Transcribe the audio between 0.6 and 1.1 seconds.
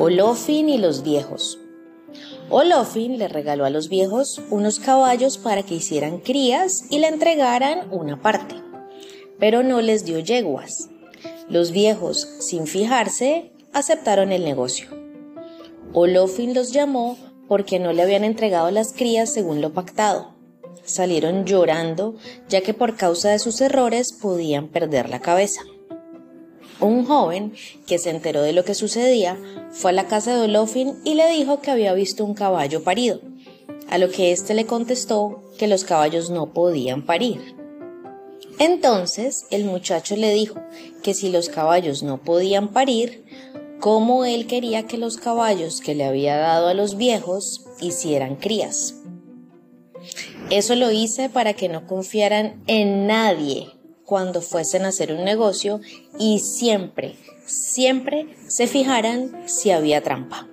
y los